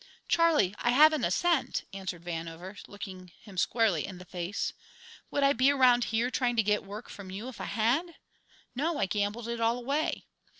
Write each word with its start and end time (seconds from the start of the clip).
"Charlie, 0.27 0.73
I 0.79 0.89
haven't 0.89 1.25
a 1.25 1.29
cent!" 1.29 1.83
answered 1.93 2.23
Vandover, 2.23 2.75
looking 2.87 3.31
him 3.43 3.55
squarely 3.55 4.07
in 4.07 4.17
the 4.17 4.25
face. 4.25 4.73
"Would 5.29 5.43
I 5.43 5.53
be 5.53 5.69
around 5.69 6.05
here 6.05 6.25
and 6.25 6.33
trying 6.33 6.55
to 6.55 6.63
get 6.63 6.83
work 6.83 7.07
from 7.07 7.29
you 7.29 7.47
if 7.49 7.61
I 7.61 7.65
had? 7.65 8.15
No; 8.73 8.97
I 8.97 9.05
gambled 9.05 9.47
it 9.47 9.61
all 9.61 9.77
away. 9.77 10.25